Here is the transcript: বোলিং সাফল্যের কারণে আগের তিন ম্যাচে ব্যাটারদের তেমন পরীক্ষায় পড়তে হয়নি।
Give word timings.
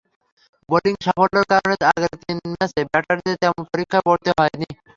বোলিং 0.69 0.93
সাফল্যের 1.05 1.45
কারণে 1.51 1.75
আগের 1.91 2.13
তিন 2.23 2.37
ম্যাচে 2.51 2.81
ব্যাটারদের 2.91 3.35
তেমন 3.41 3.63
পরীক্ষায় 3.71 4.05
পড়তে 4.07 4.29
হয়নি। 4.37 4.67